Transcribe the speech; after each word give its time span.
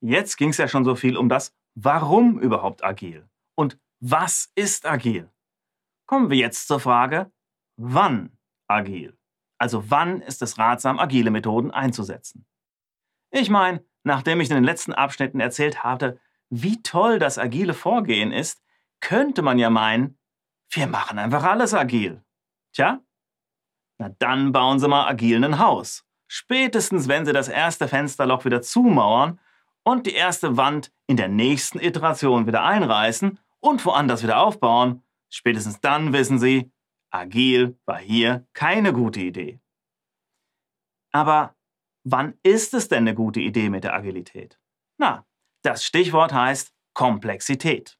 Jetzt 0.00 0.36
ging 0.36 0.50
es 0.50 0.58
ja 0.58 0.68
schon 0.68 0.84
so 0.84 0.94
viel 0.94 1.16
um 1.16 1.28
das 1.28 1.54
Warum 1.74 2.38
überhaupt 2.38 2.82
agil 2.82 3.28
und 3.54 3.78
was 4.00 4.50
ist 4.54 4.86
agil? 4.86 5.30
Kommen 6.06 6.30
wir 6.30 6.38
jetzt 6.38 6.68
zur 6.68 6.80
Frage, 6.80 7.30
wann 7.76 8.38
agil? 8.66 9.18
Also 9.58 9.90
wann 9.90 10.22
ist 10.22 10.42
es 10.42 10.58
ratsam, 10.58 10.98
agile 10.98 11.30
Methoden 11.30 11.70
einzusetzen? 11.70 12.46
Ich 13.30 13.50
meine, 13.50 13.84
nachdem 14.04 14.40
ich 14.40 14.48
in 14.50 14.54
den 14.54 14.64
letzten 14.64 14.92
Abschnitten 14.92 15.40
erzählt 15.40 15.82
hatte, 15.82 16.18
wie 16.48 16.82
toll 16.82 17.18
das 17.18 17.38
agile 17.38 17.74
Vorgehen 17.74 18.32
ist, 18.32 18.62
könnte 19.00 19.42
man 19.42 19.58
ja 19.58 19.68
meinen, 19.68 20.18
wir 20.70 20.86
machen 20.86 21.18
einfach 21.18 21.44
alles 21.44 21.74
agil. 21.74 22.22
Tja, 22.72 23.00
na 23.98 24.10
dann 24.18 24.52
bauen 24.52 24.78
Sie 24.78 24.88
mal 24.88 25.08
agil 25.08 25.44
ein 25.44 25.58
Haus. 25.58 26.04
Spätestens, 26.28 27.08
wenn 27.08 27.24
Sie 27.24 27.32
das 27.32 27.48
erste 27.48 27.88
Fensterloch 27.88 28.44
wieder 28.44 28.62
zumauern 28.62 29.40
und 29.86 30.04
die 30.06 30.14
erste 30.14 30.56
Wand 30.56 30.92
in 31.06 31.16
der 31.16 31.28
nächsten 31.28 31.78
Iteration 31.78 32.48
wieder 32.48 32.64
einreißen 32.64 33.38
und 33.60 33.86
woanders 33.86 34.24
wieder 34.24 34.40
aufbauen, 34.40 35.04
spätestens 35.30 35.80
dann 35.80 36.12
wissen 36.12 36.40
Sie, 36.40 36.72
agil 37.10 37.78
war 37.86 37.98
hier 37.98 38.44
keine 38.52 38.92
gute 38.92 39.20
Idee. 39.20 39.60
Aber 41.12 41.54
wann 42.02 42.34
ist 42.42 42.74
es 42.74 42.88
denn 42.88 43.04
eine 43.04 43.14
gute 43.14 43.38
Idee 43.38 43.70
mit 43.70 43.84
der 43.84 43.94
Agilität? 43.94 44.58
Na, 44.98 45.24
das 45.62 45.84
Stichwort 45.84 46.32
heißt 46.32 46.74
Komplexität. 46.92 47.96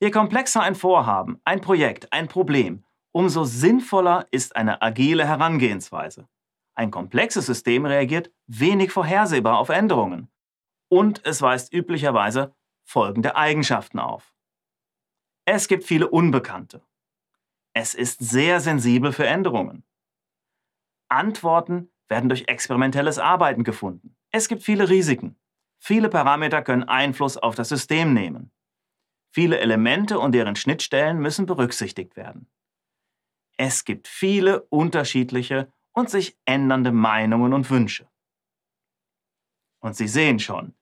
Je 0.00 0.10
komplexer 0.10 0.62
ein 0.62 0.74
Vorhaben, 0.74 1.38
ein 1.44 1.60
Projekt, 1.60 2.10
ein 2.14 2.28
Problem, 2.28 2.82
umso 3.12 3.44
sinnvoller 3.44 4.26
ist 4.30 4.56
eine 4.56 4.80
agile 4.80 5.26
Herangehensweise. 5.26 6.28
Ein 6.74 6.90
komplexes 6.90 7.44
System 7.44 7.84
reagiert 7.84 8.32
wenig 8.46 8.90
vorhersehbar 8.90 9.58
auf 9.58 9.68
Änderungen 9.68 10.30
und 10.88 11.24
es 11.24 11.42
weist 11.42 11.72
üblicherweise 11.72 12.54
folgende 12.84 13.36
Eigenschaften 13.36 13.98
auf. 13.98 14.34
Es 15.44 15.68
gibt 15.68 15.84
viele 15.84 16.08
Unbekannte. 16.08 16.82
Es 17.72 17.94
ist 17.94 18.20
sehr 18.20 18.60
sensibel 18.60 19.12
für 19.12 19.26
Änderungen. 19.26 19.84
Antworten 21.08 21.90
werden 22.08 22.28
durch 22.28 22.44
experimentelles 22.48 23.18
Arbeiten 23.18 23.64
gefunden. 23.64 24.16
Es 24.30 24.48
gibt 24.48 24.62
viele 24.62 24.88
Risiken. 24.88 25.36
Viele 25.78 26.08
Parameter 26.08 26.62
können 26.62 26.84
Einfluss 26.84 27.36
auf 27.36 27.54
das 27.54 27.68
System 27.68 28.14
nehmen. 28.14 28.50
Viele 29.32 29.58
Elemente 29.58 30.18
und 30.18 30.32
deren 30.32 30.56
Schnittstellen 30.56 31.18
müssen 31.18 31.46
berücksichtigt 31.46 32.16
werden. 32.16 32.48
Es 33.56 33.84
gibt 33.84 34.08
viele 34.08 34.62
unterschiedliche 34.62 35.72
und 35.92 36.10
sich 36.10 36.36
ändernde 36.44 36.92
Meinungen 36.92 37.52
und 37.52 37.68
Wünsche. 37.70 38.08
Und 39.84 39.96
Sie 39.96 40.08
sehen 40.08 40.38
schon, 40.38 40.74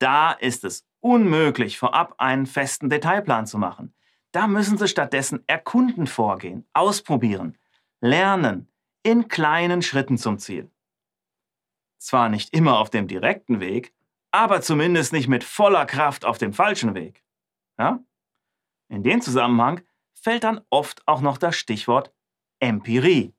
da 0.00 0.32
ist 0.32 0.64
es 0.64 0.86
unmöglich, 1.00 1.78
vorab 1.78 2.16
einen 2.18 2.44
festen 2.44 2.90
Detailplan 2.90 3.46
zu 3.46 3.56
machen. 3.56 3.94
Da 4.32 4.46
müssen 4.46 4.76
Sie 4.76 4.86
stattdessen 4.86 5.42
erkunden 5.46 6.06
vorgehen, 6.06 6.68
ausprobieren, 6.74 7.56
lernen, 8.02 8.70
in 9.02 9.28
kleinen 9.28 9.80
Schritten 9.80 10.18
zum 10.18 10.38
Ziel. 10.38 10.70
Zwar 11.96 12.28
nicht 12.28 12.52
immer 12.52 12.78
auf 12.80 12.90
dem 12.90 13.08
direkten 13.08 13.60
Weg, 13.60 13.94
aber 14.30 14.60
zumindest 14.60 15.14
nicht 15.14 15.26
mit 15.26 15.42
voller 15.42 15.86
Kraft 15.86 16.26
auf 16.26 16.36
dem 16.36 16.52
falschen 16.52 16.94
Weg. 16.94 17.24
Ja? 17.78 18.04
In 18.90 19.02
dem 19.02 19.22
Zusammenhang 19.22 19.80
fällt 20.12 20.44
dann 20.44 20.60
oft 20.68 21.08
auch 21.08 21.22
noch 21.22 21.38
das 21.38 21.56
Stichwort 21.56 22.12
Empirie. 22.58 23.32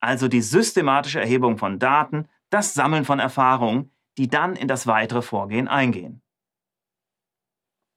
Also 0.00 0.28
die 0.28 0.42
systematische 0.42 1.18
Erhebung 1.18 1.56
von 1.56 1.78
Daten, 1.78 2.28
das 2.50 2.74
Sammeln 2.74 3.06
von 3.06 3.20
Erfahrungen, 3.20 3.90
die 4.18 4.28
dann 4.28 4.56
in 4.56 4.68
das 4.68 4.86
weitere 4.86 5.22
Vorgehen 5.22 5.68
eingehen. 5.68 6.22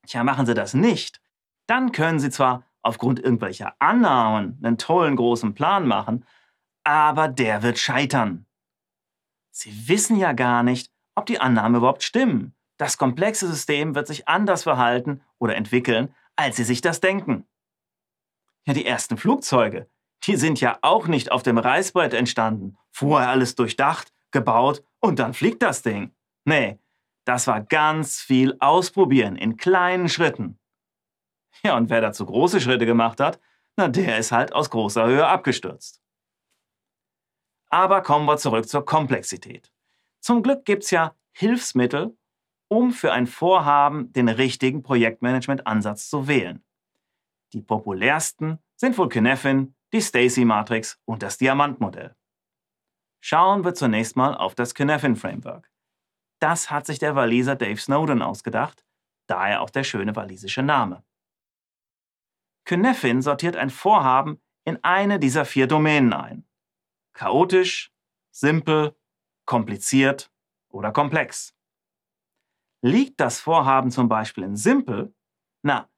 Tja, 0.06 0.24
machen 0.24 0.46
Sie 0.46 0.54
das 0.54 0.74
nicht, 0.74 1.20
dann 1.68 1.92
können 1.92 2.20
Sie 2.20 2.30
zwar 2.30 2.64
aufgrund 2.84 3.20
irgendwelcher 3.20 3.76
Annahmen 3.80 4.60
einen 4.64 4.78
tollen 4.78 5.16
großen 5.16 5.54
Plan 5.56 5.88
machen, 5.88 6.26
aber 6.84 7.28
der 7.28 7.64
wird 7.64 7.80
scheitern. 7.80 8.46
Sie 9.52 9.88
wissen 9.88 10.16
ja 10.16 10.34
gar 10.34 10.64
nicht, 10.64 10.92
ob 11.16 11.26
die 11.26 11.40
Annahmen 11.40 11.78
überhaupt 11.78 12.04
stimmen. 12.04 12.56
Das 12.78 12.98
komplexe 12.98 13.48
System 13.48 13.96
wird 13.96 14.08
sich 14.08 14.28
anders 14.28 14.64
verhalten 14.64 15.22
oder 15.40 15.56
entwickeln, 15.56 16.14
als 16.36 16.56
Sie 16.56 16.64
sich 16.64 16.81
das 16.81 17.00
denken. 17.00 17.48
Ja, 18.66 18.74
die 18.74 18.86
ersten 18.86 19.18
Flugzeuge, 19.18 19.90
die 20.24 20.36
sind 20.36 20.62
ja 20.62 20.78
auch 20.81 21.08
nicht 21.08 21.31
auf 21.31 21.44
dem 21.44 21.58
Reißbrett 21.58 22.14
entstanden, 22.14 22.78
vorher 22.92 23.30
alles 23.30 23.56
durchdacht, 23.56 24.14
gebaut 24.31 24.84
und 25.01 25.19
dann 25.19 25.34
fliegt 25.34 25.62
das 25.62 25.81
Ding. 25.81 26.16
Nee, 26.45 26.79
das 27.25 27.47
war 27.47 27.62
ganz 27.62 28.19
viel 28.22 28.56
Ausprobieren 28.59 29.35
in 29.35 29.57
kleinen 29.57 30.09
Schritten. 30.09 30.57
Ja, 31.63 31.78
und 31.78 31.89
wer 31.89 32.01
dazu 32.01 32.25
große 32.25 32.62
Schritte 32.62 32.85
gemacht 32.85 33.19
hat, 33.19 33.39
na, 33.75 33.88
der 33.88 34.17
ist 34.17 34.31
halt 34.31 34.53
aus 34.53 34.69
großer 34.69 35.06
Höhe 35.06 35.28
abgestürzt. 35.28 36.01
Aber 37.69 38.01
kommen 38.01 38.25
wir 38.25 38.38
zurück 38.38 38.67
zur 38.67 38.85
Komplexität. 38.85 39.72
Zum 40.22 40.44
Glück 40.44 40.66
gibt 40.66 40.84
es 40.84 40.91
ja 40.91 41.16
Hilfsmittel, 41.33 42.18
um 42.68 42.91
für 42.91 43.12
ein 43.12 43.28
Vorhaben 43.28 44.12
den 44.13 44.29
richtigen 44.29 44.81
Projektmanagement-Ansatz 44.81 46.09
zu 46.09 46.28
wählen. 46.28 46.63
Die 47.53 47.62
populärsten 47.62 48.59
sind 48.75 48.97
wohl 48.97 49.09
Kinefin, 49.09 49.75
die 49.94 50.01
Stacy-Matrix 50.01 51.00
und 51.06 51.22
das 51.22 51.38
Diamantmodell. 51.38 52.16
Schauen 53.24 53.64
wir 53.64 53.76
zunächst 53.76 54.16
mal 54.16 54.36
auf 54.36 54.56
das 54.56 54.74
Kinefin-Framework. 54.74 55.72
Das 56.40 56.72
hat 56.72 56.88
sich 56.88 56.98
der 56.98 57.16
Waliser 57.16 57.56
Dave 57.56 57.80
Snowden 57.80 58.24
ausgedacht, 58.24 58.84
daher 59.28 59.62
auch 59.62 59.70
der 59.70 59.84
schöne 59.84 60.16
walisische 60.16 60.64
Name. 60.64 61.04
Kinefin 62.66 63.22
sortiert 63.22 63.56
ein 63.56 63.70
Vorhaben 63.70 64.42
in 64.66 64.84
eine 64.84 65.20
dieser 65.20 65.46
vier 65.46 65.68
Domänen 65.68 66.14
ein. 66.14 66.48
Chaotisch, 67.14 67.92
simpel, 68.31 68.96
kompliziert 69.46 70.31
oder 70.70 70.92
komplex. 70.92 71.56
Liegt 72.81 73.20
das 73.20 73.40
Vorhaben 73.40 73.92
zum 73.92 74.10
Beispiel 74.10 74.44
in 74.44 74.56
simpel, 74.56 75.14
na, 75.62 75.90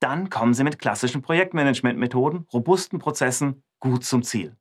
dann 0.00 0.28
kommen 0.28 0.54
Sie 0.54 0.64
mit 0.64 0.80
klassischen 0.80 1.22
Projektmanagement-Methoden, 1.22 2.48
robusten 2.52 2.98
Prozessen 2.98 3.62
gut 3.78 4.04
zum 4.04 4.24
Ziel. 4.24 4.56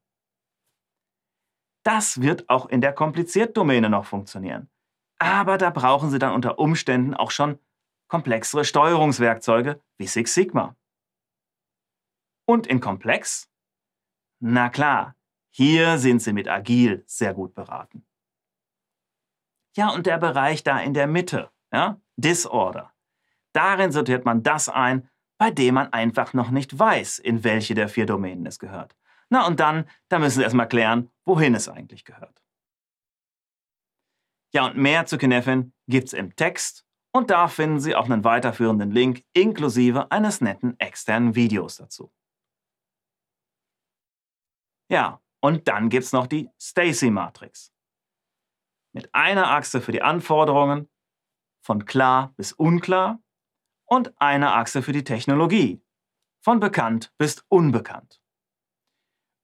Das 1.84 2.22
wird 2.22 2.50
auch 2.50 2.68
in 2.68 2.82
der 2.82 2.94
Kompliziert-Domäne 2.94 3.90
noch 3.90 4.06
funktionieren. 4.06 4.70
Aber 5.20 5.58
da 5.58 5.70
brauchen 5.70 6.10
Sie 6.10 6.20
dann 6.20 6.34
unter 6.34 6.60
Umständen 6.60 7.14
auch 7.14 7.32
schon 7.32 7.60
komplexere 8.08 8.66
Steuerungswerkzeuge 8.66 9.82
wie 9.98 10.08
Six 10.08 10.34
Sigma. 10.34 10.76
Und 12.46 12.68
in 12.68 12.80
Komplex? 12.80 13.50
Na 14.40 14.70
klar, 14.70 15.16
hier 15.50 15.98
sind 15.98 16.22
Sie 16.22 16.34
mit 16.34 16.48
Agil 16.48 17.04
sehr 17.06 17.34
gut 17.34 17.54
beraten. 17.54 18.06
Ja, 19.76 19.90
und 19.90 20.06
der 20.06 20.18
Bereich 20.18 20.64
da 20.64 20.80
in 20.80 20.94
der 20.94 21.08
Mitte, 21.08 21.50
ja, 21.72 22.00
Disorder. 22.16 22.94
Darin 23.54 23.92
sortiert 23.92 24.26
man 24.26 24.44
das 24.44 24.70
ein, 24.70 25.10
bei 25.38 25.52
dem 25.52 25.76
man 25.76 25.92
einfach 25.94 26.34
noch 26.34 26.52
nicht 26.52 26.78
weiß, 26.78 27.20
in 27.20 27.44
welche 27.44 27.74
der 27.74 27.90
vier 27.90 28.06
Domänen 28.06 28.46
es 28.46 28.60
gehört. 28.60 28.96
Na 29.34 29.48
und 29.48 29.60
dann, 29.60 29.90
da 30.10 30.20
müssen 30.20 30.38
Sie 30.38 30.44
erstmal 30.44 30.68
klären, 30.68 31.12
wohin 31.26 31.56
es 31.56 31.68
eigentlich 31.68 32.06
gehört. 32.06 32.40
Ja, 34.54 34.68
und 34.68 34.78
mehr 34.78 35.08
zu 35.08 35.18
Kinefin 35.18 35.74
gibt's 35.88 36.14
im 36.14 36.36
Text 36.36 36.86
und 37.12 37.32
da 37.32 37.48
finden 37.48 37.80
Sie 37.80 37.96
auch 37.96 38.06
einen 38.06 38.24
weiterführenden 38.24 38.92
Link 38.92 39.26
inklusive 39.34 40.12
eines 40.12 40.40
netten 40.40 40.80
externen 40.80 41.34
Videos 41.34 41.78
dazu. 41.78 42.14
Ja, 44.92 45.20
und 45.42 45.68
dann 45.68 45.90
gibt's 45.90 46.12
noch 46.12 46.28
die 46.28 46.52
Stacy-Matrix. 46.62 47.74
Mit 48.94 49.16
einer 49.16 49.50
Achse 49.50 49.82
für 49.82 49.92
die 49.92 50.04
Anforderungen, 50.04 50.92
von 51.66 51.86
klar 51.86 52.36
bis 52.38 52.54
unklar, 52.54 53.20
und 53.86 54.14
einer 54.22 54.54
Achse 54.54 54.84
für 54.84 54.92
die 54.92 55.04
Technologie, 55.04 55.84
von 56.44 56.60
bekannt 56.60 57.12
bis 57.18 57.44
unbekannt. 57.50 58.23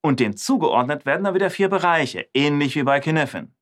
Und 0.02 0.20
dem 0.20 0.38
zugeordnet 0.38 1.06
werden 1.06 1.24
dann 1.24 1.34
wieder 1.34 1.50
vier 1.50 1.70
Bereiche, 1.70 2.28
ähnlich 2.34 2.76
wie 2.76 2.84
bei 2.84 3.00
Kinefin. 3.00 3.54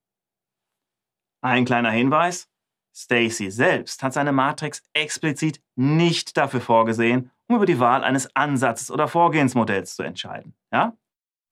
Ein 1.42 1.66
kleiner 1.66 1.92
Hinweis, 1.92 2.50
Stacy 2.95 3.51
selbst 3.51 4.01
hat 4.01 4.13
seine 4.13 4.31
Matrix 4.31 4.84
explizit 4.94 5.62
nicht 5.75 6.36
dafür 6.36 6.62
vorgesehen, 6.62 7.31
um 7.48 7.57
über 7.57 7.66
die 7.66 7.80
Wahl 7.80 8.04
eines 8.04 8.36
Ansatzes 8.36 8.89
oder 8.89 9.07
Vorgehensmodells 9.07 9.95
zu 9.95 10.04
entscheiden. 10.04 10.56
Ja? 10.72 10.98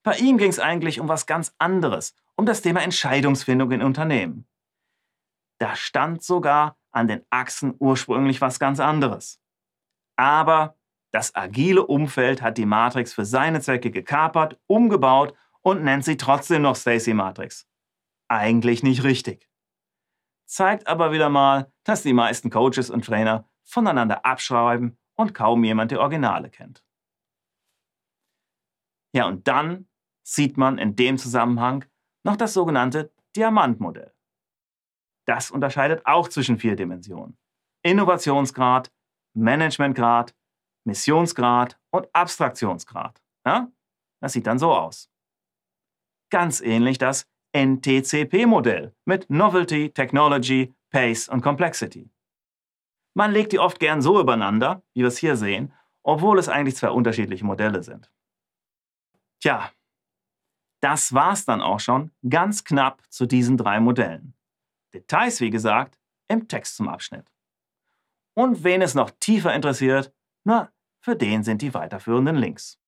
Bei 0.03 0.17
ihm 0.17 0.37
ging 0.37 0.49
es 0.49 0.59
eigentlich 0.59 0.99
um 0.99 1.07
was 1.07 1.27
ganz 1.27 1.53
anderes, 1.59 2.15
um 2.35 2.45
das 2.45 2.61
Thema 2.61 2.81
Entscheidungsfindung 2.81 3.71
in 3.71 3.83
Unternehmen. 3.83 4.47
Da 5.59 5.75
stand 5.75 6.23
sogar 6.23 6.77
an 6.91 7.07
den 7.07 7.23
Achsen 7.29 7.75
ursprünglich 7.79 8.41
was 8.41 8.59
ganz 8.59 8.79
anderes. 8.79 9.39
Aber 10.17 10.75
das 11.15 11.33
agile 11.33 11.87
Umfeld 11.87 12.41
hat 12.41 12.57
die 12.57 12.65
Matrix 12.65 13.13
für 13.13 13.23
seine 13.23 13.61
Zwecke 13.61 13.89
gekapert, 13.89 14.59
umgebaut 14.67 15.33
und 15.61 15.81
nennt 15.81 16.03
sie 16.03 16.17
trotzdem 16.17 16.63
noch 16.63 16.75
Stacy 16.75 17.13
Matrix. 17.13 17.69
Eigentlich 18.27 18.83
nicht 18.83 19.05
richtig. 19.05 19.49
Zeigt 20.43 20.87
aber 20.87 21.13
wieder 21.13 21.29
mal, 21.29 21.71
dass 21.85 22.03
die 22.03 22.11
meisten 22.11 22.49
Coaches 22.49 22.89
und 22.89 23.05
Trainer 23.05 23.47
voneinander 23.63 24.25
abschreiben 24.25 24.97
und 25.15 25.33
kaum 25.33 25.63
jemand 25.63 25.91
die 25.91 25.97
Originale 25.97 26.49
kennt. 26.49 26.83
Ja, 29.13 29.25
und 29.25 29.47
dann 29.47 29.87
sieht 30.21 30.57
man 30.57 30.77
in 30.77 30.97
dem 30.97 31.17
Zusammenhang 31.17 31.85
noch 32.23 32.35
das 32.35 32.53
sogenannte 32.53 33.13
Diamantmodell. 33.37 34.13
Das 35.25 35.49
unterscheidet 35.49 36.05
auch 36.05 36.27
zwischen 36.27 36.57
vier 36.57 36.75
Dimensionen. 36.75 37.37
Innovationsgrad, 37.83 38.91
Managementgrad, 39.33 40.35
Missionsgrad 40.85 41.79
und 41.91 42.07
Abstraktionsgrad. 42.13 43.21
Ja? 43.45 43.71
Das 44.21 44.33
sieht 44.33 44.47
dann 44.47 44.59
so 44.59 44.73
aus. 44.73 45.09
Ganz 46.29 46.61
ähnlich 46.61 46.97
das 46.97 47.27
NTCP-Modell 47.55 48.93
mit 49.05 49.29
Novelty, 49.29 49.91
Technology, 49.91 50.73
Pace 50.89 51.29
und 51.29 51.41
Complexity. 51.41 52.09
Man 53.13 53.31
legt 53.31 53.53
die 53.53 53.59
oft 53.59 53.79
gern 53.79 54.01
so 54.01 54.19
übereinander, 54.19 54.83
wie 54.93 55.01
wir 55.01 55.07
es 55.07 55.17
hier 55.17 55.37
sehen, 55.37 55.73
obwohl 56.03 56.37
es 56.37 56.49
eigentlich 56.49 56.75
zwei 56.75 56.89
unterschiedliche 56.89 57.45
Modelle 57.45 57.81
sind. 57.81 58.11
Tja, 59.41 59.71
das 60.81 61.13
war's 61.13 61.45
dann 61.45 61.61
auch 61.61 61.79
schon 61.79 62.11
ganz 62.27 62.63
knapp 62.63 63.01
zu 63.09 63.25
diesen 63.25 63.57
drei 63.57 63.79
Modellen. 63.79 64.35
Details, 64.93 65.39
wie 65.41 65.49
gesagt, 65.49 65.97
im 66.27 66.47
Text 66.47 66.75
zum 66.75 66.87
Abschnitt. 66.87 67.31
Und 68.33 68.63
wen 68.63 68.81
es 68.81 68.95
noch 68.95 69.11
tiefer 69.19 69.53
interessiert, 69.53 70.13
na, 70.43 70.71
für 71.05 71.15
den 71.15 71.43
sind 71.43 71.61
die 71.61 71.75
weiterführenden 71.75 72.35
Links. 72.35 72.79